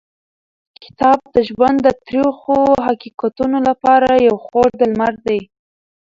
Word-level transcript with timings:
کتاب 0.83 1.19
د 1.35 1.35
ژوند 1.49 1.77
د 1.83 1.87
تریخو 2.05 2.59
حقیقتونو 2.85 3.57
لپاره 3.69 4.09
یو 4.27 4.35
خوږ 4.45 4.69
درمل 4.79 5.15
دی. 5.27 5.39